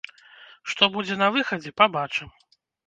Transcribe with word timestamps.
Што 0.73 0.83
будзе 0.95 1.21
на 1.23 1.29
выхадзе, 1.37 1.77
пабачым. 1.85 2.29